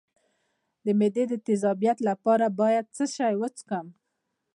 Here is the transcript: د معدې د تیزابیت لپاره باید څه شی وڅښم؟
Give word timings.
د 0.85 0.87
معدې 0.99 1.23
د 1.29 1.33
تیزابیت 1.45 1.97
لپاره 2.09 2.45
باید 2.59 2.85
څه 2.95 3.05
شی 3.15 3.33
وڅښم؟ 3.39 3.87